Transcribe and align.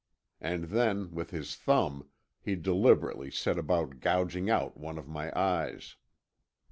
And 0.39 0.63
then 0.69 1.11
with 1.11 1.29
his 1.29 1.55
thumb 1.55 2.09
he 2.41 2.55
deliberately 2.55 3.29
set 3.29 3.59
about 3.59 3.99
gouging 3.99 4.49
out 4.49 4.75
one 4.75 4.97
of 4.97 5.07
my 5.07 5.31
eyes. 5.39 5.95